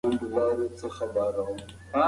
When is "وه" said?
1.47-1.55